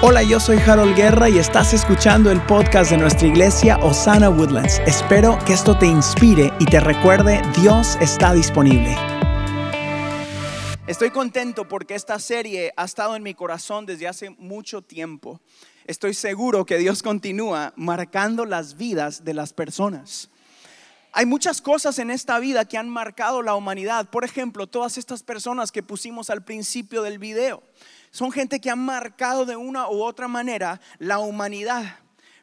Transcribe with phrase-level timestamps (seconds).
[0.00, 4.80] Hola, yo soy Harold Guerra y estás escuchando el podcast de nuestra iglesia Osana Woodlands.
[4.86, 8.96] Espero que esto te inspire y te recuerde, Dios está disponible.
[10.86, 15.40] Estoy contento porque esta serie ha estado en mi corazón desde hace mucho tiempo.
[15.84, 20.30] Estoy seguro que Dios continúa marcando las vidas de las personas.
[21.12, 24.08] Hay muchas cosas en esta vida que han marcado la humanidad.
[24.10, 27.64] Por ejemplo, todas estas personas que pusimos al principio del video
[28.10, 31.98] son gente que ha marcado de una u otra manera la humanidad.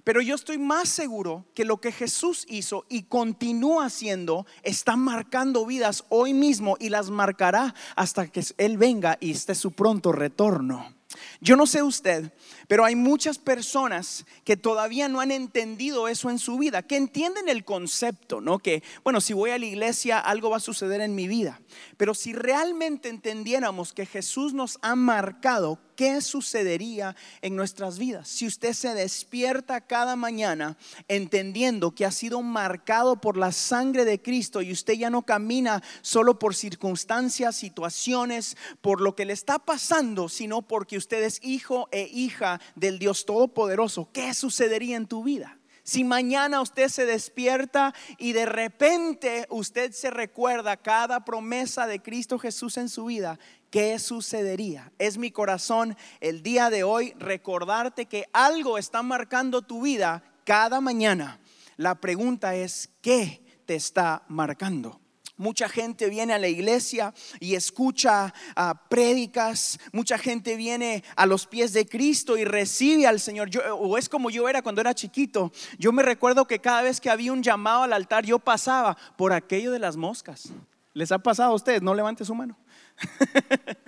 [0.06, 5.66] Pero yo estoy más seguro que lo que Jesús hizo y continúa haciendo está marcando
[5.66, 10.94] vidas hoy mismo y las marcará hasta que Él venga y esté su pronto retorno.
[11.42, 12.32] Yo no sé usted,
[12.68, 17.50] pero hay muchas personas que todavía no han entendido eso en su vida, que entienden
[17.50, 18.60] el concepto, ¿no?
[18.60, 21.62] Que, bueno, si voy a la iglesia, algo va a suceder en mi vida.
[21.98, 28.28] Pero si realmente entendiéramos que Jesús nos ha marcado, ¿qué sucedería en nuestras vidas?
[28.28, 30.78] Si usted se despierta cada mañana
[31.08, 35.82] entendiendo que ha sido marcado por la sangre de Cristo y usted ya no camina
[36.02, 41.88] solo por circunstancias, situaciones, por lo que le está pasando, sino porque usted es hijo
[41.92, 45.58] e hija del Dios Todopoderoso, ¿qué sucedería en tu vida?
[45.86, 52.40] Si mañana usted se despierta y de repente usted se recuerda cada promesa de Cristo
[52.40, 53.38] Jesús en su vida,
[53.70, 54.92] ¿qué sucedería?
[54.98, 60.82] Es mi corazón el día de hoy recordarte que algo está marcando tu vida cada
[60.82, 61.40] mañana.
[61.78, 65.05] La pregunta es, ¿qué te está marcando?
[65.38, 69.80] Mucha gente viene a la iglesia y escucha uh, prédicas.
[69.92, 73.50] Mucha gente viene a los pies de Cristo y recibe al Señor.
[73.74, 75.52] o es como yo era cuando era chiquito.
[75.78, 79.34] Yo me recuerdo que cada vez que había un llamado al altar, yo pasaba por
[79.34, 80.54] aquello de las moscas.
[80.94, 81.82] ¿Les ha pasado a ustedes?
[81.82, 82.58] No levante su mano.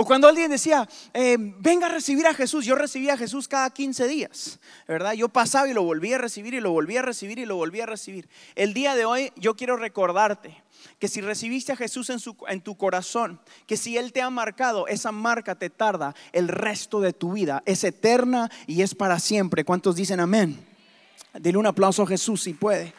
[0.00, 3.68] O cuando alguien decía, eh, venga a recibir a Jesús, yo recibía a Jesús cada
[3.68, 5.12] 15 días, ¿verdad?
[5.12, 7.82] Yo pasaba y lo volvía a recibir y lo volvía a recibir y lo volvía
[7.82, 8.26] a recibir.
[8.54, 10.62] El día de hoy yo quiero recordarte
[10.98, 12.18] que si recibiste a Jesús en,
[12.48, 17.02] en, tu corazón, que si Él te ha marcado, esa marca te tarda el resto
[17.02, 17.62] de tu vida.
[17.66, 19.66] Es eterna y es para siempre.
[19.66, 20.66] ¿Cuántos dicen amén?
[21.38, 22.94] Dile un aplauso a Jesús si puede.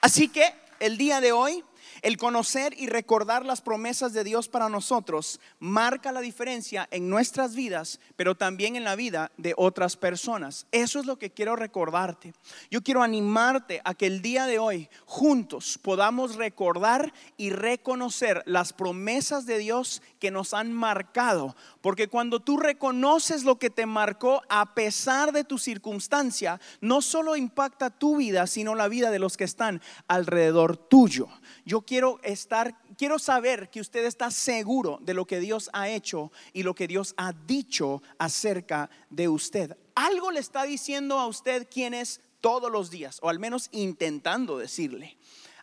[0.00, 1.62] Así que el día de hoy
[2.02, 7.54] el conocer y recordar las promesas de Dios para nosotros marca la diferencia en nuestras
[7.54, 10.66] vidas, pero también en la vida de otras personas.
[10.72, 12.34] Eso es lo que quiero recordarte.
[12.70, 18.72] Yo quiero animarte a que el día de hoy juntos podamos recordar y reconocer las
[18.72, 21.56] promesas de Dios que nos han marcado.
[21.80, 27.36] Porque cuando tú reconoces lo que te marcó a pesar de tu circunstancia, no solo
[27.36, 31.28] impacta tu vida, sino la vida de los que están alrededor tuyo.
[31.64, 36.30] Yo quiero estar, quiero saber que usted está seguro de lo que Dios ha hecho
[36.52, 39.76] y lo que Dios ha dicho acerca de usted.
[39.94, 44.58] Algo le está diciendo a usted quién es todos los días, o al menos intentando
[44.58, 45.16] decirle.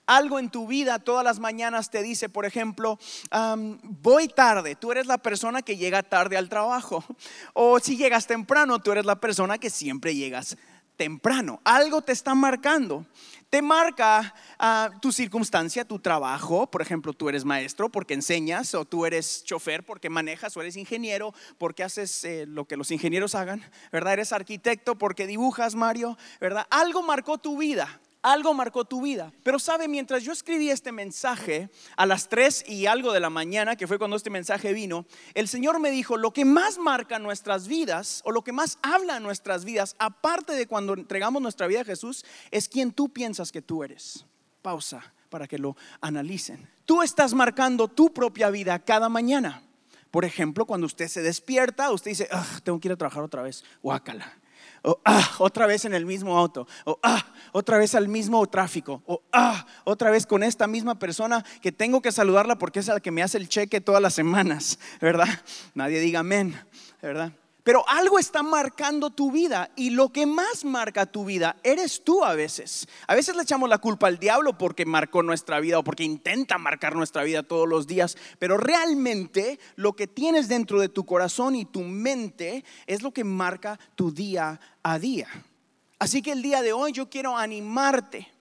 [0.05, 2.99] Algo en tu vida todas las mañanas te dice, por ejemplo,
[3.83, 7.03] voy tarde, tú eres la persona que llega tarde al trabajo.
[7.53, 10.57] O si llegas temprano, tú eres la persona que siempre llegas
[10.95, 11.61] temprano.
[11.63, 13.05] Algo te está marcando
[13.53, 16.65] te marca ah, tu circunstancia, tu trabajo.
[16.65, 20.75] Por ejemplo, tú eres maestro porque enseñas, o tú eres chofer porque manejas, o eres
[20.75, 24.13] ingeniero porque haces eh, lo que los ingenieros hagan, ¿verdad?
[24.13, 26.65] Eres arquitecto porque dibujas, Mario, ¿verdad?
[26.71, 29.31] Algo marcó tu vida algo marcó tu vida.
[29.43, 33.75] Pero sabe, mientras yo escribí este mensaje a las 3 y algo de la mañana,
[33.75, 37.67] que fue cuando este mensaje vino, el Señor me dijo, lo que más marca nuestras
[37.67, 41.85] vidas o lo que más habla nuestras vidas, aparte de cuando entregamos nuestra vida a
[41.85, 44.25] Jesús, es quien tú piensas que tú eres.
[44.61, 46.67] Pausa para que lo analicen.
[46.85, 49.63] Tú estás marcando tu propia vida cada mañana.
[50.11, 52.29] Por ejemplo, cuando usted se despierta, usted dice,
[52.63, 53.63] tengo que ir a trabajar otra vez.
[53.81, 54.42] Guácala
[54.83, 59.03] o ah, otra vez en el mismo auto, o ah, otra vez al mismo tráfico,
[59.05, 62.99] o ah, otra vez con esta misma persona que tengo que saludarla porque es la
[62.99, 65.27] que me hace el cheque todas las semanas, ¿verdad?
[65.73, 66.59] Nadie diga amén,
[67.01, 67.33] ¿verdad?
[67.63, 72.23] Pero algo está marcando tu vida y lo que más marca tu vida eres tú
[72.25, 72.87] a veces.
[73.07, 76.57] A veces le echamos la culpa al diablo porque marcó nuestra vida o porque intenta
[76.57, 81.55] marcar nuestra vida todos los días, pero realmente lo que tienes dentro de tu corazón
[81.55, 85.29] y tu mente es lo que marca tu día a día.
[85.99, 88.32] Así que el día de hoy yo quiero animarte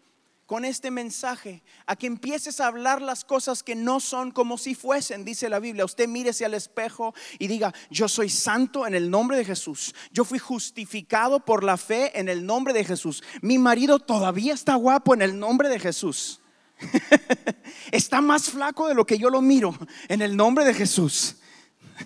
[0.46, 4.74] con este mensaje a que empieces a hablar las cosas que no son como si
[4.74, 5.84] fuesen, dice la Biblia.
[5.84, 9.94] Usted mírese al espejo y diga, yo soy santo en el nombre de Jesús.
[10.12, 13.22] Yo fui justificado por la fe en el nombre de Jesús.
[13.40, 16.40] Mi marido todavía está guapo en el nombre de Jesús.
[17.92, 19.76] está más flaco de lo que yo lo miro
[20.08, 21.36] en el nombre de Jesús.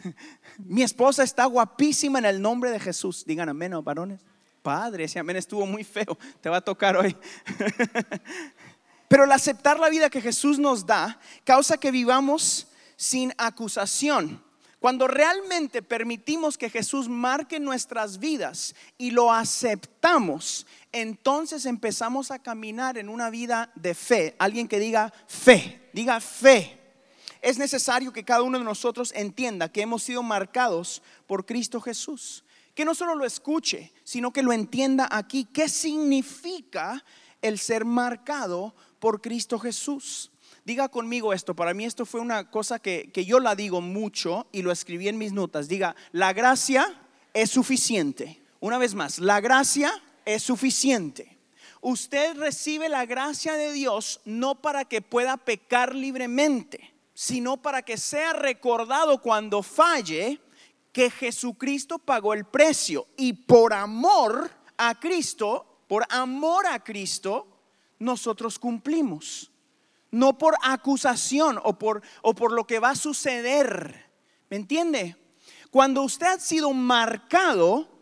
[0.58, 3.24] Mi esposa está guapísima en el nombre de Jesús.
[3.26, 4.20] Digan amén, ¿no, varones.
[4.66, 6.18] Padre, ese amén estuvo muy feo.
[6.40, 7.16] Te va a tocar hoy.
[9.08, 12.66] Pero el aceptar la vida que Jesús nos da causa que vivamos
[12.96, 14.42] sin acusación.
[14.80, 22.98] Cuando realmente permitimos que Jesús marque nuestras vidas y lo aceptamos, entonces empezamos a caminar
[22.98, 24.34] en una vida de fe.
[24.36, 26.76] Alguien que diga fe, diga fe.
[27.40, 32.42] Es necesario que cada uno de nosotros entienda que hemos sido marcados por Cristo Jesús.
[32.76, 35.46] Que no solo lo escuche, sino que lo entienda aquí.
[35.46, 37.02] ¿Qué significa
[37.40, 40.30] el ser marcado por Cristo Jesús?
[40.62, 44.46] Diga conmigo esto, para mí esto fue una cosa que, que yo la digo mucho
[44.52, 45.68] y lo escribí en mis notas.
[45.68, 47.00] Diga, la gracia
[47.32, 48.42] es suficiente.
[48.60, 49.90] Una vez más, la gracia
[50.26, 51.38] es suficiente.
[51.80, 57.96] Usted recibe la gracia de Dios no para que pueda pecar libremente, sino para que
[57.96, 60.40] sea recordado cuando falle
[60.96, 67.46] que Jesucristo pagó el precio y por amor a Cristo, por amor a Cristo,
[67.98, 69.50] nosotros cumplimos
[70.10, 74.10] no por acusación o por, o por lo que va a suceder.
[74.48, 75.16] ¿Me entiende?
[75.70, 77.95] Cuando usted ha sido marcado,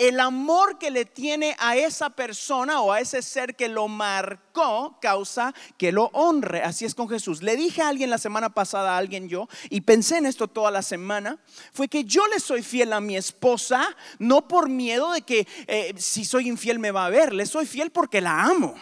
[0.00, 4.98] el amor que le tiene a esa persona o a ese ser que lo marcó
[4.98, 6.62] causa que lo honre.
[6.62, 7.42] Así es con Jesús.
[7.42, 10.70] Le dije a alguien la semana pasada, a alguien yo, y pensé en esto toda
[10.70, 11.38] la semana,
[11.74, 15.92] fue que yo le soy fiel a mi esposa, no por miedo de que eh,
[15.98, 18.74] si soy infiel me va a ver, le soy fiel porque la amo.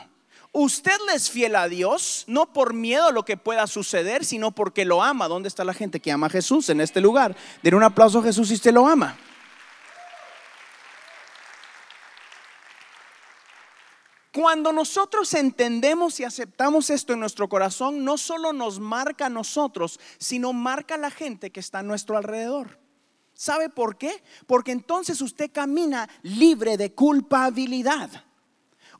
[0.52, 4.52] Usted le es fiel a Dios, no por miedo a lo que pueda suceder, sino
[4.52, 5.26] porque lo ama.
[5.26, 7.36] ¿Dónde está la gente que ama a Jesús en este lugar?
[7.62, 9.18] Den un aplauso a Jesús si usted lo ama.
[14.40, 19.99] Cuando nosotros entendemos y aceptamos esto en nuestro corazón, no solo nos marca a nosotros,
[20.17, 22.79] sino marca a la gente que está a nuestro alrededor.
[23.35, 24.23] ¿Sabe por qué?
[24.46, 28.11] Porque entonces usted camina libre de culpabilidad.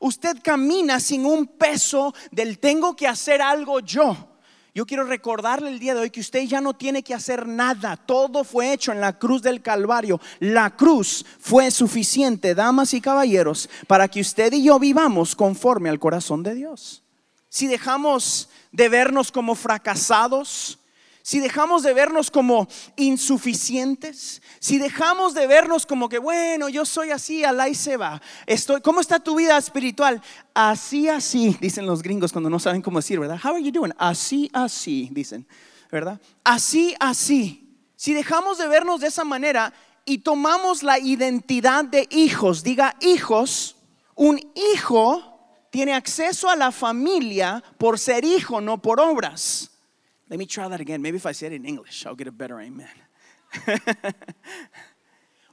[0.01, 4.28] Usted camina sin un peso del tengo que hacer algo yo.
[4.79, 7.97] Yo quiero recordarle el día de hoy que usted ya no tiene que hacer nada.
[7.97, 10.21] Todo fue hecho en la cruz del Calvario.
[10.39, 15.99] La cruz fue suficiente, damas y caballeros, para que usted y yo vivamos conforme al
[15.99, 17.03] corazón de Dios.
[17.49, 20.78] Si dejamos de vernos como fracasados,
[21.29, 27.11] si dejamos de vernos como insuficientes, si dejamos de vernos como que, bueno, yo soy
[27.11, 28.19] así, alá y se va.
[28.47, 30.23] Estoy, ¿Cómo está tu vida espiritual?
[30.55, 33.39] Así, así, dicen los gringos cuando no saben cómo decir, ¿verdad?
[33.43, 33.93] How are you doing?
[33.99, 35.45] Así, así, dicen,
[35.91, 36.19] ¿verdad?
[36.43, 37.77] Así, así.
[37.95, 39.71] Si dejamos de vernos de esa manera
[40.05, 43.75] y tomamos la identidad de hijos, diga hijos,
[44.15, 44.39] un
[44.73, 49.69] hijo tiene acceso a la familia por ser hijo, no por obras.
[50.29, 51.01] Let me try that again.
[51.01, 52.87] Maybe if I say it in English, I'll get a better amen.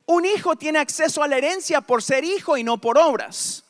[0.06, 3.62] un hijo tiene acceso a la herencia por ser hijo y no por obras.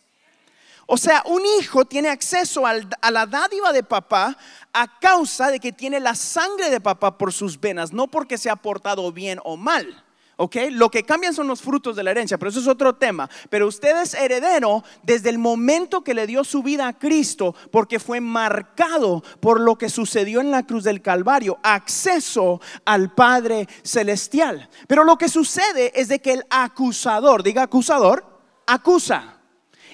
[0.86, 4.36] O sea, un hijo tiene acceso a la dádiva de papá
[4.72, 8.50] a causa de que tiene la sangre de papá por sus venas, no porque se
[8.50, 10.04] ha portado bien o mal.
[10.36, 10.56] ¿Ok?
[10.70, 13.28] Lo que cambian son los frutos de la herencia, pero eso es otro tema.
[13.50, 17.98] Pero usted es heredero desde el momento que le dio su vida a Cristo, porque
[17.98, 24.68] fue marcado por lo que sucedió en la cruz del Calvario, acceso al Padre Celestial.
[24.86, 28.24] Pero lo que sucede es de que el acusador, diga acusador,
[28.66, 29.40] acusa.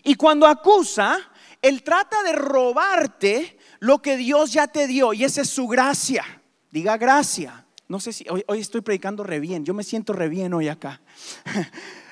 [0.03, 1.19] Y cuando acusa,
[1.61, 6.25] él trata de robarte lo que Dios ya te dio, y esa es su gracia.
[6.71, 7.62] Diga gracia.
[7.93, 11.03] No sé si hoy, estoy predicando re bien, yo me siento re bien hoy acá.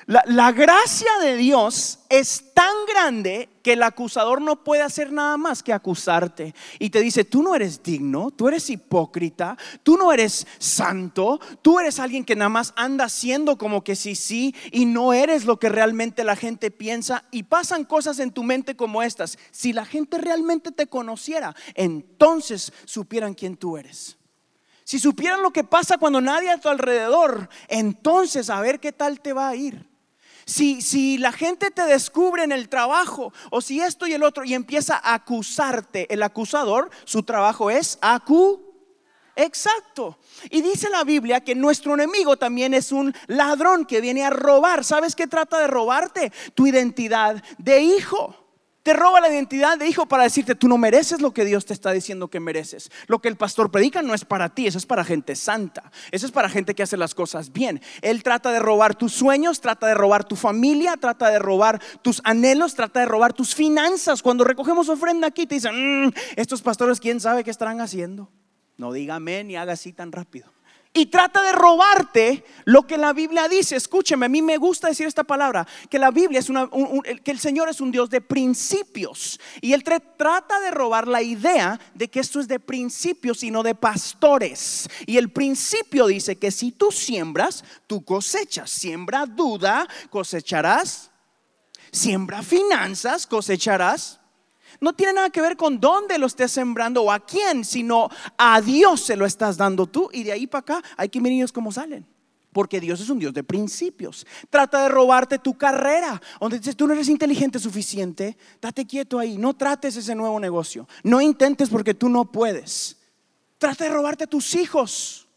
[0.07, 5.37] La, la, gracia de Dios es tan grande que el acusador no puede hacer nada
[5.37, 6.53] más que acusarte.
[6.79, 11.79] Y te dice, tú no eres digno, tú eres hipócrita, tú no eres santo, tú
[11.79, 15.59] eres alguien que nada más anda haciendo como que sí, sí, y no eres lo
[15.59, 17.23] que realmente la gente piensa.
[17.31, 19.37] Y pasan cosas en tu mente como estas.
[19.51, 24.17] Si la gente realmente te conociera, entonces supieran quién tú eres.
[24.91, 29.21] Si supieran lo que pasa cuando nadie a tu alrededor, entonces a ver qué tal
[29.21, 29.89] te va a ir.
[30.43, 34.43] Si, si la gente te descubre en el trabajo o si esto y el otro
[34.43, 38.61] y empieza a acusarte, el acusador, su trabajo es acu.
[39.37, 40.19] Exacto.
[40.49, 44.83] Y dice la Biblia que nuestro enemigo también es un ladrón que viene a robar.
[44.83, 46.33] ¿Sabes qué trata de robarte?
[46.53, 48.40] Tu identidad de hijo.
[48.83, 51.73] Te roba la identidad de hijo para decirte, tú no mereces lo que Dios te
[51.73, 52.89] está diciendo que mereces.
[53.05, 55.91] Lo que el pastor predica no es para ti, eso es para gente santa.
[56.09, 57.79] Eso es para gente que hace las cosas bien.
[58.01, 62.21] Él trata de robar tus sueños, trata de robar tu familia, trata de robar tus
[62.23, 64.23] anhelos, trata de robar tus finanzas.
[64.23, 68.31] Cuando recogemos ofrenda aquí te dicen, mm, estos pastores, ¿quién sabe qué estarán haciendo?
[68.77, 70.51] No diga amén ni haga así tan rápido.
[70.93, 73.77] Y trata de robarte lo que la Biblia dice.
[73.77, 76.69] Escúcheme, a mí me gusta decir esta palabra, que la Biblia es una,
[77.23, 79.39] que el Señor es un Dios de principios.
[79.61, 83.63] Y Él trata de robar la idea de que esto es de principios y no
[83.63, 84.89] de pastores.
[85.05, 88.69] Y el principio dice que si tú siembras, tú cosechas.
[88.69, 91.09] Siembra duda, cosecharás.
[91.91, 94.20] Siembra finanzas, cosecharás
[94.81, 98.59] no tiene nada que ver con dónde lo estés sembrando o a quién, sino a
[98.61, 100.09] Dios se lo estás dando tú.
[100.11, 102.05] Y de ahí para acá hay que ellos cómo salen.
[102.51, 104.25] Porque Dios es un Dios de principios.
[104.49, 106.19] Trata de robarte tu carrera.
[106.39, 109.37] Donde dices, tú no eres inteligente suficiente, date quieto ahí.
[109.37, 110.87] No trates ese nuevo negocio.
[111.03, 112.97] No intentes porque tú no puedes.
[113.59, 115.27] Trata de robarte a tus hijos.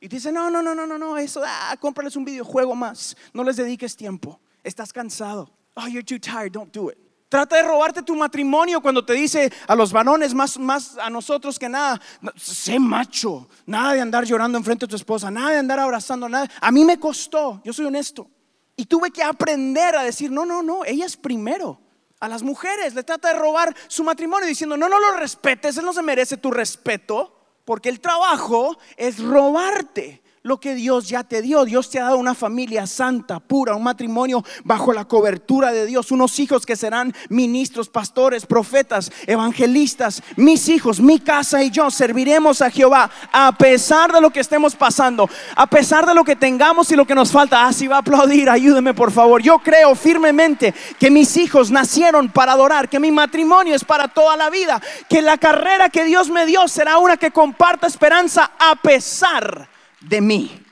[0.00, 3.16] Y te dice, no, no, no, no, no, no, eso, ah, cómprales un videojuego más.
[3.34, 4.40] No les dediques tiempo.
[4.62, 5.50] Estás cansado.
[5.74, 7.03] Oh, you're too tired, don't do it.
[7.34, 11.58] Trata de robarte tu matrimonio cuando te dice a los varones más, más a nosotros
[11.58, 12.00] que nada,
[12.36, 16.48] sé macho, nada de andar llorando enfrente de tu esposa, nada de andar abrazando, nada.
[16.60, 18.30] A mí me costó, yo soy honesto.
[18.76, 21.80] Y tuve que aprender a decir, no, no, no, ella es primero.
[22.20, 25.84] A las mujeres le trata de robar su matrimonio diciendo, no, no lo respetes, él
[25.84, 31.40] no se merece tu respeto, porque el trabajo es robarte lo que Dios ya te
[31.40, 31.64] dio.
[31.64, 36.10] Dios te ha dado una familia santa, pura, un matrimonio bajo la cobertura de Dios,
[36.10, 40.22] unos hijos que serán ministros, pastores, profetas, evangelistas.
[40.36, 44.76] Mis hijos, mi casa y yo serviremos a Jehová a pesar de lo que estemos
[44.76, 47.64] pasando, a pesar de lo que tengamos y lo que nos falta.
[47.66, 49.40] Así ah, va a aplaudir, ayúdeme por favor.
[49.40, 54.36] Yo creo firmemente que mis hijos nacieron para adorar, que mi matrimonio es para toda
[54.36, 58.76] la vida, que la carrera que Dios me dio será una que comparta esperanza a
[58.76, 59.72] pesar
[60.08, 60.62] de mí.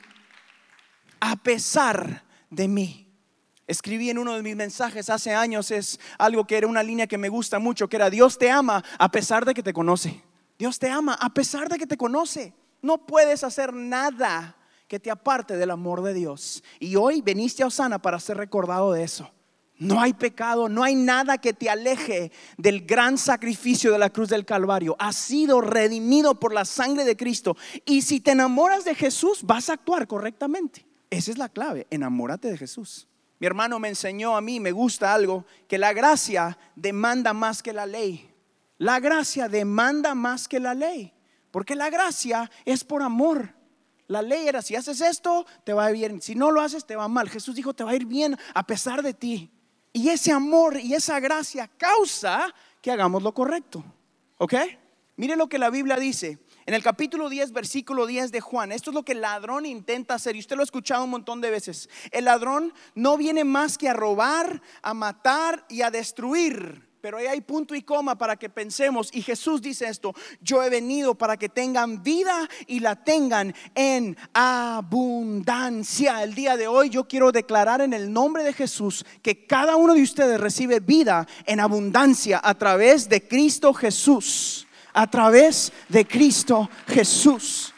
[1.19, 3.07] A pesar de mí.
[3.65, 7.17] Escribí en uno de mis mensajes hace años, es algo que era una línea que
[7.17, 10.21] me gusta mucho, que era Dios te ama a pesar de que te conoce.
[10.59, 12.53] Dios te ama a pesar de que te conoce.
[12.81, 16.63] No puedes hacer nada que te aparte del amor de Dios.
[16.79, 19.31] Y hoy veniste a Osana para ser recordado de eso.
[19.83, 24.29] No hay pecado, no hay nada que te aleje del gran sacrificio de la cruz
[24.29, 24.95] del Calvario.
[24.97, 27.57] Has sido redimido por la sangre de Cristo.
[27.85, 30.85] Y si te enamoras de Jesús, vas a actuar correctamente.
[31.09, 33.09] Esa es la clave, enamórate de Jesús.
[33.39, 37.73] Mi hermano me enseñó a mí, me gusta algo, que la gracia demanda más que
[37.73, 38.31] la ley.
[38.77, 41.13] La gracia demanda más que la ley.
[41.51, 43.53] Porque la gracia es por amor.
[44.07, 46.21] La ley era, si haces esto, te va a ir bien.
[46.21, 47.29] Si no lo haces, te va mal.
[47.29, 49.52] Jesús dijo, te va a ir bien a pesar de ti.
[49.93, 53.85] Y ese amor y esa gracia causa que hagamos lo correcto.
[54.39, 54.55] ¿Ok?
[55.15, 56.39] Mire lo que la Biblia dice.
[56.65, 60.15] En el capítulo 10, versículo 10 de Juan, esto es lo que el ladrón intenta
[60.15, 61.89] hacer y usted lo ha escuchado un montón de veces.
[62.11, 66.92] El ladrón no viene más que a robar, a matar y a destruir.
[67.03, 69.09] Pero ahí hay punto y coma para que pensemos.
[69.11, 74.15] Y Jesús dice esto, yo he venido para que tengan vida y la tengan en
[74.31, 76.23] abundancia.
[76.23, 79.95] El día de hoy yo quiero declarar en el nombre de Jesús que cada uno
[79.95, 84.65] de ustedes recibe vida en abundancia a través de Cristo Jesús.
[84.93, 87.73] A través de Cristo Jesús.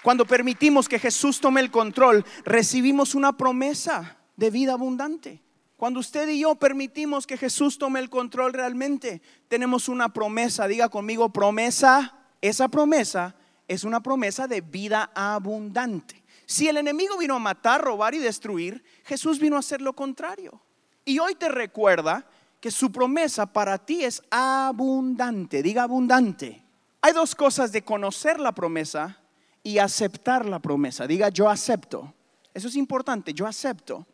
[0.00, 5.43] Cuando permitimos que Jesús tome el control, recibimos una promesa de vida abundante.
[5.76, 10.88] Cuando usted y yo permitimos que Jesús tome el control realmente, tenemos una promesa, diga
[10.88, 13.34] conmigo promesa, esa promesa
[13.66, 16.22] es una promesa de vida abundante.
[16.46, 20.60] Si el enemigo vino a matar, robar y destruir, Jesús vino a hacer lo contrario.
[21.04, 22.26] Y hoy te recuerda
[22.60, 26.62] que su promesa para ti es abundante, diga abundante.
[27.00, 29.18] Hay dos cosas de conocer la promesa
[29.62, 31.06] y aceptar la promesa.
[31.06, 32.14] Diga yo acepto.
[32.54, 34.06] Eso es importante, yo acepto.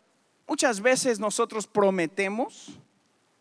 [0.50, 2.72] Muchas veces nosotros prometemos,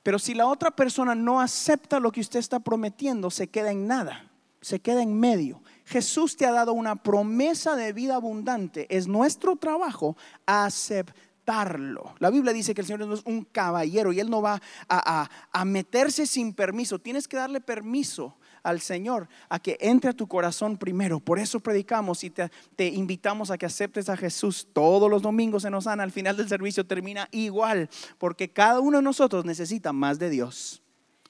[0.03, 3.87] pero si la otra persona no acepta lo que usted está prometiendo, se queda en
[3.87, 4.29] nada,
[4.61, 5.59] se queda en medio.
[5.85, 8.85] Jesús te ha dado una promesa de vida abundante.
[8.95, 12.13] Es nuestro trabajo aceptarlo.
[12.19, 15.65] La Biblia dice que el Señor es un caballero y Él no va a, a
[15.65, 16.99] meterse sin permiso.
[16.99, 21.19] Tienes que darle permiso al Señor a que entre a tu corazón primero.
[21.19, 22.49] Por eso predicamos y te,
[22.87, 26.03] invitamos a que aceptes a Jesús todos los domingos en Osana.
[26.03, 30.81] Al final del servicio termina igual, porque cada uno de nosotros necesita más de Dios.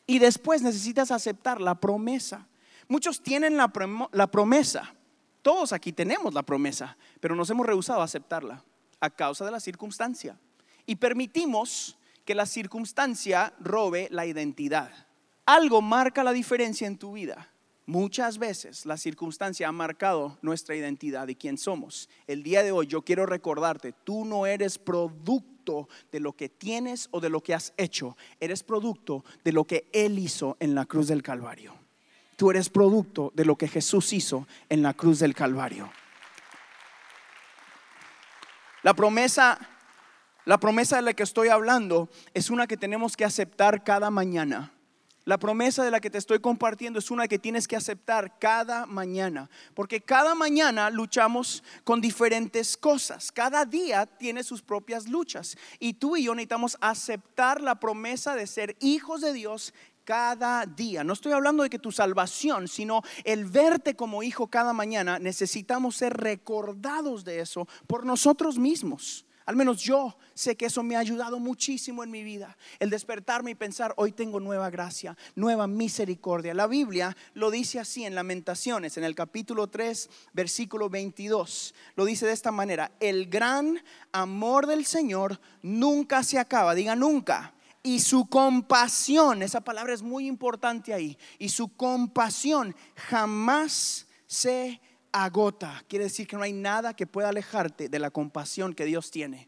[0.08, 2.48] Y después necesitas aceptar la promesa.
[2.88, 3.72] Muchos tienen la,
[4.12, 4.96] la promesa.
[5.42, 8.64] Todos aquí tenemos la promesa, pero nos hemos rehusado a aceptarla
[9.00, 10.38] a causa de la circunstancia.
[10.86, 14.92] Y permitimos que la circunstancia robe la identidad
[15.54, 17.50] algo marca la diferencia en tu vida.
[17.88, 22.08] Muchas veces la circunstancia ha marcado nuestra identidad y quién somos.
[22.28, 27.08] El día de hoy yo quiero recordarte, tú no eres producto de lo que tienes
[27.10, 30.86] o de lo que has hecho, eres producto de lo que Él hizo en la
[30.86, 31.74] cruz del Calvario.
[32.36, 35.92] Tú eres producto de lo que Jesús hizo en la cruz del Calvario.
[38.84, 39.60] La promesa,
[40.46, 44.74] la promesa de la que estoy hablando es una que tenemos que aceptar cada mañana.
[45.30, 48.88] La promesa de la que te estoy compartiendo es una que tienes que aceptar cada
[48.88, 55.94] mañana, porque cada mañana luchamos con diferentes cosas, cada día tiene sus propias luchas y
[55.94, 59.72] tú y yo necesitamos aceptar la promesa de ser hijos de Dios
[60.04, 61.04] cada día.
[61.04, 65.96] No estoy hablando de que tu salvación, sino el verte como hijo cada mañana, necesitamos
[65.96, 69.28] ser recordados de eso por nosotros mismos.
[69.50, 72.56] Al menos yo sé que eso me ha ayudado muchísimo en mi vida.
[72.78, 76.54] El despertarme y pensar, hoy tengo nueva gracia, nueva misericordia.
[76.54, 81.74] La Biblia lo dice así en Lamentaciones, en el capítulo 3, versículo 22.
[81.96, 87.56] Lo dice de esta manera, el gran amor del Señor nunca se acaba, diga nunca.
[87.82, 94.80] Y su compasión, esa palabra es muy importante ahí, y su compasión jamás se
[95.12, 95.84] agota.
[95.88, 99.48] Quiere decir que no hay nada que pueda alejarte de la compasión que Dios tiene.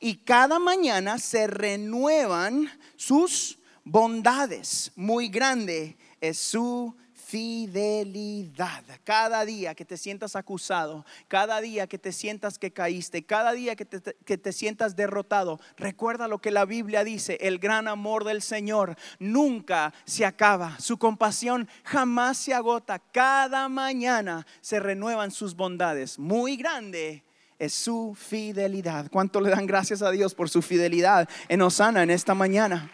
[0.00, 4.92] Y cada mañana se renuevan sus bondades.
[4.96, 6.94] Muy grande es su
[7.26, 8.84] fidelidad.
[9.02, 13.74] Cada día que te sientas acusado, cada día que te sientas que caíste, cada día
[13.74, 18.22] que te, que te, sientas derrotado, recuerda lo que la Biblia dice, el gran amor
[18.22, 25.56] del Señor nunca se acaba, su compasión jamás se agota, cada mañana se renuevan sus
[25.56, 26.20] bondades.
[26.20, 27.24] Muy grande
[27.58, 29.10] es su fidelidad.
[29.10, 32.88] ¿Cuánto le dan gracias a Dios por su fidelidad en Osana en esta mañana?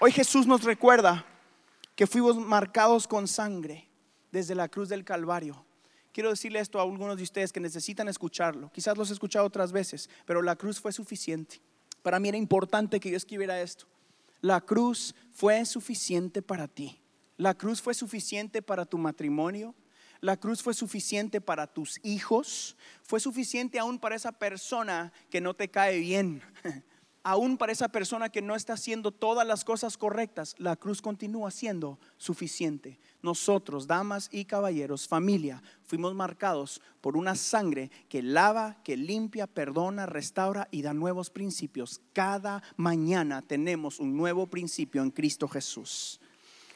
[0.00, 1.24] Hoy Jesús nos recuerda
[1.94, 3.88] que fuimos marcados con sangre
[4.30, 5.64] desde la cruz del Calvario.
[6.12, 8.70] Quiero decirle esto a algunos de ustedes que necesitan escucharlo.
[8.72, 11.60] Quizás los he escuchado otras veces, pero la cruz fue suficiente.
[12.02, 13.86] Para mí era importante que yo escribiera esto.
[14.40, 17.00] La cruz fue suficiente para ti.
[17.36, 19.74] La cruz fue suficiente para tu matrimonio.
[20.20, 22.76] La cruz fue suficiente para tus hijos.
[23.02, 26.42] Fue suficiente aún para esa persona que no te cae bien.
[27.24, 31.50] aún para esa persona que no está haciendo todas las cosas correctas, la cruz continúa
[31.50, 32.98] siendo suficiente.
[33.22, 40.06] Nosotros, damas y caballeros, familia, fuimos marcados por una sangre que lava, que limpia, perdona,
[40.06, 42.00] restaura y da nuevos principios.
[42.12, 46.20] Cada mañana tenemos un nuevo principio en Cristo Jesús.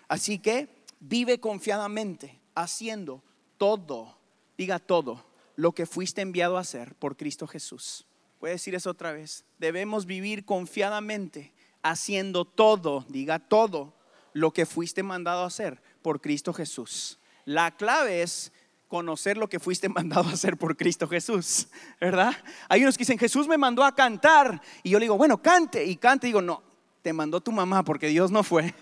[0.09, 3.23] Así que vive confiadamente haciendo
[3.59, 4.19] todo,
[4.57, 8.07] diga todo, lo que fuiste enviado a hacer por Cristo Jesús.
[8.47, 9.45] Voy a decir eso otra vez.
[9.59, 13.93] Debemos vivir confiadamente, haciendo todo, diga todo,
[14.35, 17.19] lo que fuiste mandado a hacer por Cristo Jesús.
[17.45, 18.53] La clave es
[18.87, 21.67] conocer lo que fuiste mandado a hacer por Cristo Jesús,
[22.01, 22.37] ¿verdad?
[22.69, 24.63] Hay unos que dicen, Jesús me mandó a cantar.
[24.85, 25.85] Y yo le digo, bueno, cante.
[25.85, 26.29] Y cante.
[26.29, 26.63] Y digo, no,
[27.03, 28.73] te mandó tu mamá porque Dios no fue.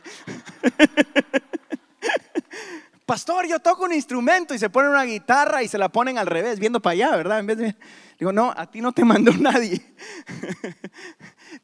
[3.07, 6.27] Pastor, yo toco un instrumento y se pone una guitarra y se la ponen al
[6.27, 7.39] revés, viendo para allá, ¿verdad?
[7.39, 7.77] En vez de,
[8.19, 9.95] digo, no, a ti no te mandó nadie.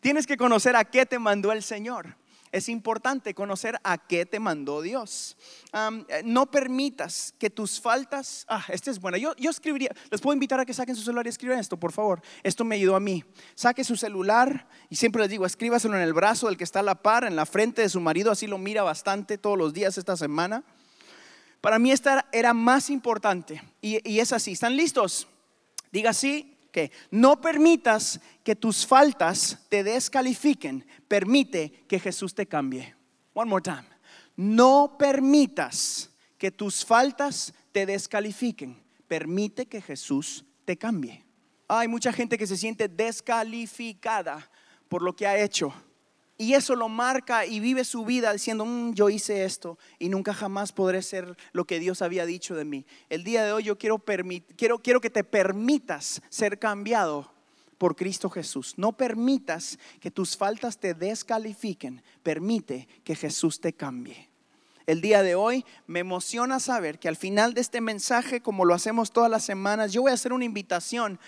[0.01, 2.17] Tienes que conocer a qué te mandó el Señor.
[2.53, 5.37] Es importante conocer a qué te mandó Dios.
[6.25, 9.19] no permitas que tus faltas, ah, esta es buena.
[9.19, 11.93] Yo, yo escribiría, les puedo invitar a que saquen su celular y escriban esto, por
[11.93, 12.21] favor.
[12.43, 13.25] Esto me ayudó a mí.
[13.55, 16.83] Saque su celular y siempre les digo, escríbaselo en el brazo del que está a
[16.83, 19.97] la par, en la frente de su marido, así lo mira bastante todos los días
[19.97, 20.65] esta semana.
[21.61, 24.53] Para mí esta era más importante y, es así.
[24.53, 25.29] ¿Están listos?
[25.93, 30.87] Diga así, que no permitas que tus faltas te descalifiquen.
[31.09, 32.95] Permite que Jesús te cambie.
[33.35, 33.87] One more time.
[34.37, 38.81] No permitas que tus faltas te descalifiquen.
[39.07, 41.25] Permite que Jesús te cambie.
[41.69, 44.51] Hay mucha gente que se siente descalificada
[44.89, 45.75] por lo que ha hecho
[46.41, 50.33] y eso lo marca y vive su vida diciendo, mm, yo hice esto y nunca
[50.33, 52.87] jamás podré ser lo que Dios había dicho de mí.
[53.11, 57.31] El día de hoy yo quiero, que te permitas ser cambiado
[57.77, 58.73] por Cristo Jesús.
[58.79, 62.03] No permitas que tus faltas te descalifiquen.
[62.23, 64.31] Permite que Jesús te cambie.
[64.87, 68.73] El día de hoy me emociona saber que al final de este mensaje, como lo
[68.73, 71.21] hacemos todas las semanas, yo voy a hacer una invitación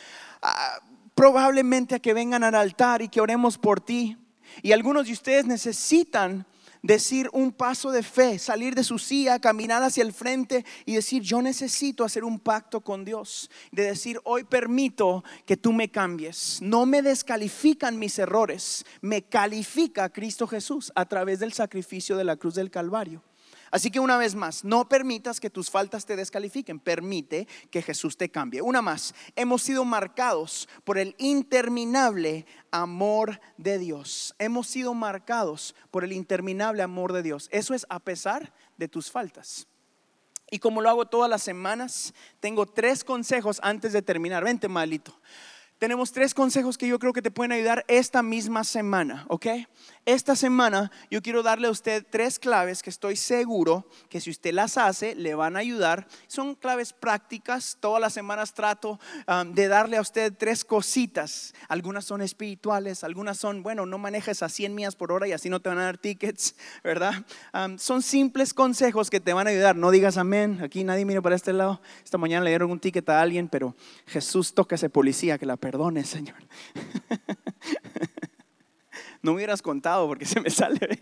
[1.15, 4.17] probablemente a que vengan al altar y que oremos por ti
[4.61, 6.47] y algunos de ustedes necesitan
[6.83, 11.23] decir un paso de fe, salir de su silla, caminar hacia el frente y decir,
[11.23, 13.51] yo necesito hacer un pacto con Dios.
[13.71, 16.59] De decir, hoy permito que tú me cambies.
[16.61, 22.37] No me descalifican mis errores, me califica Cristo Jesús a través del sacrificio de la
[22.37, 23.23] cruz del Calvario.
[23.73, 28.19] Así que una vez más, no permitas que tus faltas te descalifiquen, permite que Jesús
[28.19, 28.61] te cambie.
[28.61, 34.35] Una más, hemos sido marcados por el interminable amor de Dios.
[34.39, 37.49] Hemos sido marcados por el interminable amor de Dios.
[37.51, 39.67] Eso es a pesar de tus faltas.
[40.51, 44.45] Y como lo hago todas las semanas, tengo tres consejos antes de terminar.
[44.45, 45.19] Vente, malito
[45.83, 49.47] tenemos tres consejos que yo creo que te pueden ayudar esta misma semana, ¿ok?
[50.05, 54.53] Esta semana yo quiero darle a usted tres claves que estoy seguro que si usted
[54.53, 56.09] las hace le van a ayudar.
[56.27, 61.55] Son claves prácticas, todas las semanas trato um, de darle a usted tres cositas.
[61.69, 65.49] Algunas son espirituales, algunas son, bueno, no manejes a 100 millas por hora y así
[65.49, 67.25] no te van a dar tickets, ¿verdad?
[67.55, 69.77] Um, son simples consejos que te van a ayudar.
[69.77, 71.81] No digas amén, aquí nadie mire para este lado.
[72.03, 75.47] Esta mañana le dieron un ticket a alguien, pero Jesús toca a ese policía que
[75.47, 76.35] la perdone, Señor.
[79.23, 80.99] No me hubieras contado porque se me sale.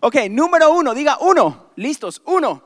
[0.00, 2.64] ok, número uno, diga uno, listos, uno.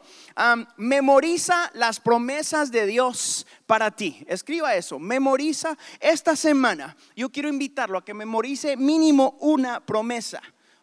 [0.77, 4.25] memoriza las promesas de Dios para ti.
[4.27, 6.97] Escriba eso, memoriza esta semana.
[7.15, 10.43] Yo quiero invitarlo a que memorice mínimo una promesa,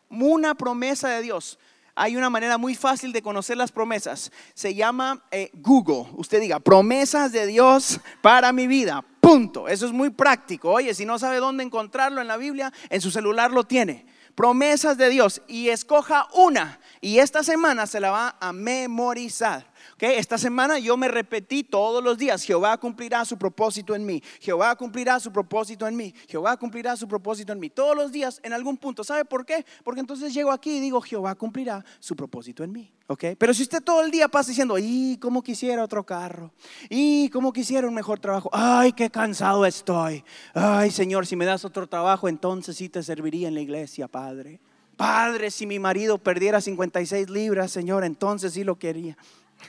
[0.09, 1.59] una promesa de Dios
[1.95, 4.31] hay una manera muy fácil de conocer las promesas.
[4.55, 6.07] Se llama eh, Google.
[6.13, 9.05] Usted diga, promesas de Dios para mi vida.
[9.23, 9.69] Punto.
[9.69, 10.69] Eso es muy práctico.
[10.69, 14.05] Oye, si no sabe dónde encontrarlo en la Biblia, en su celular lo tiene.
[14.35, 15.41] Promesas de Dios.
[15.47, 16.81] Y escoja una.
[16.99, 19.71] Y esta semana se la va a memorizar.
[19.99, 24.75] Esta semana yo me repetí todos los días, Jehová cumplirá su propósito en mí, Jehová
[24.75, 27.69] cumplirá su propósito en mí, Jehová cumplirá su propósito en mí.
[27.69, 29.03] Todos los días en algún punto.
[29.03, 29.65] ¿Sabe por qué?
[29.83, 32.91] Porque entonces llego aquí y digo, Jehová cumplirá su propósito en mí.
[33.37, 36.51] Pero si usted todo el día pasa diciendo, y cómo quisiera otro carro,
[36.89, 41.63] y cómo quisiera un mejor trabajo, ay, qué cansado estoy, ay, Señor, si me das
[41.63, 44.59] otro trabajo, entonces sí te serviría en la iglesia, Padre.
[44.97, 49.17] Padre, si mi marido perdiera 56 libras, Señor, entonces sí lo quería.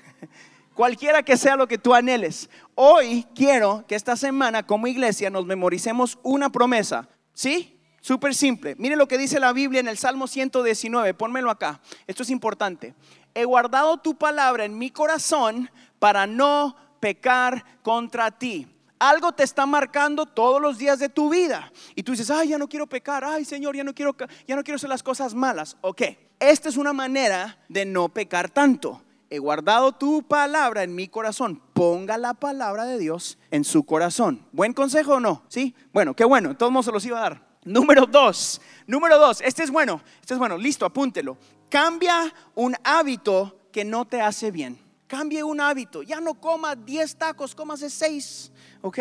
[0.74, 2.50] Cualquiera que sea lo que tú anheles.
[2.74, 7.08] Hoy quiero que esta semana como iglesia nos memoricemos una promesa.
[7.32, 7.80] ¿Sí?
[8.00, 8.74] Súper simple.
[8.76, 11.14] Mire lo que dice la Biblia en el Salmo 119.
[11.14, 11.80] Pónmelo acá.
[12.08, 12.94] Esto es importante.
[13.34, 18.66] He guardado tu palabra en mi corazón para no pecar contra ti.
[18.98, 21.72] Algo te está marcando todos los días de tu vida.
[21.94, 23.24] Y tú dices, ay, ya no quiero pecar.
[23.24, 25.76] Ay, Señor, ya no quiero, ya no quiero hacer las cosas malas.
[25.82, 26.02] Ok.
[26.40, 29.03] Esta es una manera de no pecar tanto
[29.34, 31.60] he guardado tu palabra en mi corazón.
[31.72, 34.46] Ponga la palabra de Dios en su corazón.
[34.52, 35.42] ¿Buen consejo o no?
[35.48, 35.74] ¿Sí?
[35.92, 36.56] Bueno, qué bueno.
[36.56, 37.56] Todos modos se los iba a dar.
[37.64, 38.60] Número dos.
[38.86, 39.40] Número dos.
[39.40, 40.00] Este es bueno.
[40.20, 40.56] Este es bueno.
[40.56, 41.36] Listo, apúntelo.
[41.68, 44.78] Cambia un hábito que no te hace bien.
[45.08, 46.02] Cambie un hábito.
[46.02, 48.52] Ya no coma 10 tacos, cómase 6.
[48.82, 48.98] ¿Ok?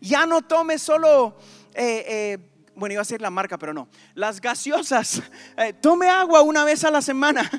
[0.00, 1.36] Ya no tome solo...
[1.74, 3.88] Eh, eh, bueno, iba a ser la marca, pero no.
[4.14, 5.22] Las gaseosas,
[5.56, 7.50] eh, tome agua una vez a la semana,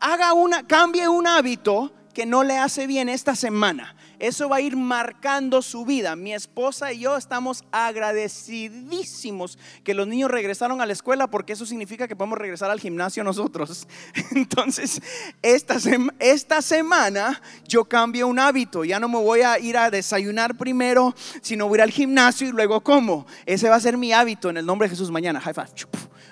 [0.00, 3.96] haga una, cambie un hábito que no le hace bien esta semana.
[4.24, 6.16] Eso va a ir marcando su vida.
[6.16, 11.66] Mi esposa y yo estamos agradecidísimos que los niños regresaron a la escuela porque eso
[11.66, 13.86] significa que podemos regresar al gimnasio nosotros.
[14.34, 15.02] Entonces,
[15.42, 15.76] esta,
[16.20, 18.82] esta semana yo cambio un hábito.
[18.82, 22.48] Ya no me voy a ir a desayunar primero, sino voy a ir al gimnasio
[22.48, 23.26] y luego como.
[23.44, 25.38] Ese va a ser mi hábito en el nombre de Jesús mañana.
[25.38, 25.54] High.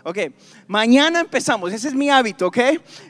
[0.05, 0.19] Ok,
[0.67, 1.71] mañana empezamos.
[1.71, 2.59] Ese es mi hábito, ok.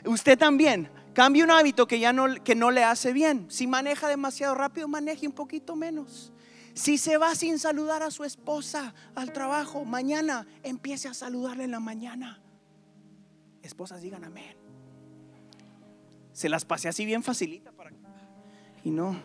[0.07, 3.45] Usted también Cambie un hábito que ya no, que no le hace bien.
[3.49, 6.31] Si maneja demasiado rápido, maneje un poquito menos.
[6.73, 11.71] Si se va sin saludar a su esposa al trabajo, mañana empiece a saludarle en
[11.71, 12.41] la mañana.
[13.61, 14.57] Esposas digan amén.
[16.33, 17.91] Se las pasé así bien facilita para
[18.83, 19.15] y no.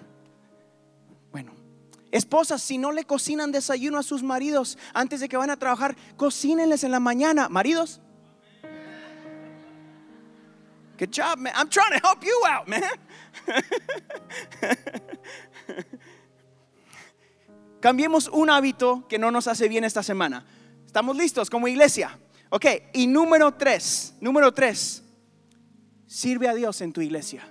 [1.33, 1.53] Bueno,
[2.11, 5.97] esposas, si no le cocinan desayuno a sus maridos antes de que van a trabajar,
[6.17, 7.49] cocínenles en la mañana.
[7.49, 8.01] Maridos,
[10.99, 11.53] Good job, man.
[11.55, 12.83] I'm trying to help you out, man.
[17.81, 20.45] Cambiemos un hábito que no nos hace bien esta semana.
[20.85, 22.19] ¿Estamos listos como iglesia?
[22.51, 25.05] Ok, y número tres, número tres,
[26.07, 27.47] sirve a Dios en tu iglesia.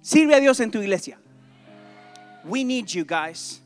[0.00, 1.20] Sirve a Dios en tu iglesia.
[2.44, 3.62] We need you guys.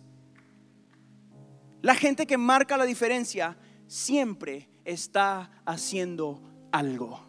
[1.81, 3.57] La gente que marca la diferencia
[3.87, 6.40] siempre está haciendo
[6.72, 7.20] algo.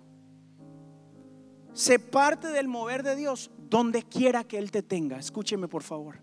[1.73, 5.17] Se parte del mover de Dios donde quiera que Él te tenga.
[5.19, 6.19] Escúcheme por favor.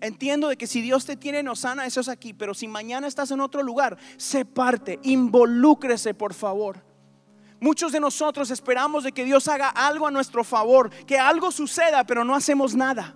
[0.00, 3.06] Entiendo de que si Dios te tiene en Osana, eso es aquí, pero si mañana
[3.06, 6.84] estás en otro lugar, se parte, involúcrese por favor.
[7.60, 12.04] Muchos de nosotros esperamos de que Dios haga algo a nuestro favor, que algo suceda,
[12.04, 13.14] pero no hacemos nada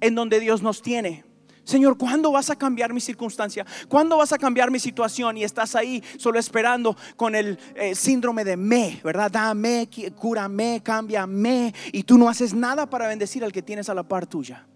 [0.00, 1.24] en donde Dios nos tiene.
[1.70, 3.64] Señor, ¿cuándo vas a cambiar mi circunstancia?
[3.88, 5.36] ¿Cuándo vas a cambiar mi situación?
[5.36, 9.30] Y estás ahí solo esperando con el eh, síndrome de me, ¿verdad?
[9.30, 11.72] Dame, cúrame, cámbiame.
[11.92, 14.66] Y tú no haces nada para bendecir al que tienes a la par tuya.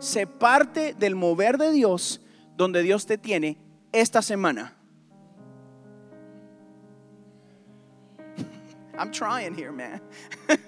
[0.00, 2.20] Se parte del mover de Dios
[2.56, 3.58] donde Dios te tiene
[3.92, 4.74] esta semana.
[8.98, 10.02] I'm trying here, man.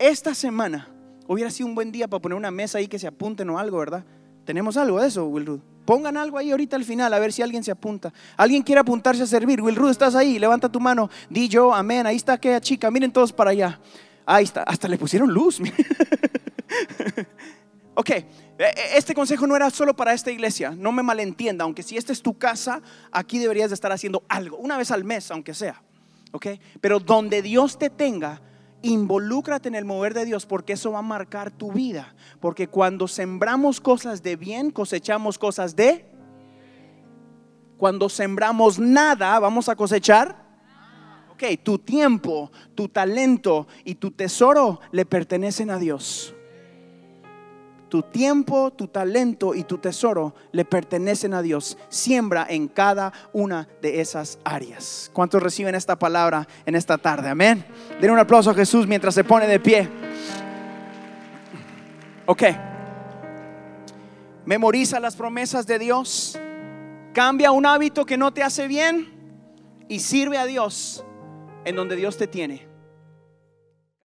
[0.00, 0.93] Esta semana
[1.26, 3.78] hubiera sido un buen día para poner una mesa ahí que se apunten o algo,
[3.78, 4.04] ¿verdad?
[4.44, 7.62] Tenemos algo de eso, Will Pongan algo ahí ahorita al final, a ver si alguien
[7.62, 8.10] se apunta.
[8.38, 9.60] ¿Alguien quiere apuntarse a servir?
[9.60, 10.38] Will ¿estás ahí?
[10.38, 11.10] Levanta tu mano.
[11.28, 12.06] Di yo, amén.
[12.06, 12.90] Ahí está aquella chica.
[12.90, 13.78] Miren todos para allá.
[14.24, 14.62] Ahí está.
[14.62, 15.60] Hasta le pusieron luz.
[17.94, 18.24] ok, e,
[18.58, 20.70] e, este consejo no era solo para esta iglesia.
[20.70, 21.64] No me malentienda.
[21.64, 22.80] Aunque si esta es tu casa,
[23.12, 24.56] aquí deberías de estar haciendo algo.
[24.56, 25.82] Una vez al mes, aunque sea.
[26.32, 26.46] Ok,
[26.80, 28.40] pero donde Dios te tenga
[28.84, 32.14] involúcrate en el mover de Dios porque eso va a marcar tu vida.
[32.40, 36.06] Porque cuando sembramos cosas de bien, cosechamos cosas de...
[37.76, 40.44] Cuando sembramos nada, vamos a cosechar.
[41.32, 46.33] Ok, tu tiempo, tu talento y tu tesoro le pertenecen a Dios.
[47.88, 51.78] Tu tiempo, tu talento y tu tesoro le pertenecen a Dios.
[51.88, 55.10] Siembra en cada una de esas áreas.
[55.12, 57.28] ¿Cuántos reciben esta palabra en esta tarde?
[57.28, 57.64] Amén.
[58.00, 59.88] Den un aplauso a Jesús mientras se pone de pie.
[62.26, 62.42] Ok.
[64.44, 66.38] Memoriza las promesas de Dios.
[67.12, 69.12] Cambia un hábito que no te hace bien
[69.88, 71.04] y sirve a Dios
[71.64, 72.73] en donde Dios te tiene.